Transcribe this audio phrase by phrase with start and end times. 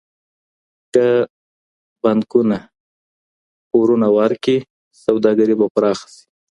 [0.93, 1.05] که
[2.01, 2.57] بانکونه
[3.69, 4.57] پورونه ورکړي
[5.03, 6.23] سوداګري به پراخه سي.